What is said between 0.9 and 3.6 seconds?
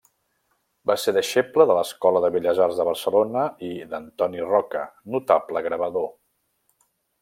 Va ser deixeble de l'Escola de Belles Arts de Barcelona